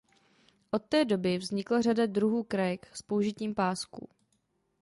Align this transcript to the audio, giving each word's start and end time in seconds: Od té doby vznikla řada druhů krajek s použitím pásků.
Od 0.71 0.85
té 0.89 1.05
doby 1.05 1.37
vznikla 1.37 1.81
řada 1.81 2.05
druhů 2.05 2.43
krajek 2.43 2.89
s 2.95 3.01
použitím 3.01 3.55
pásků. 3.55 4.09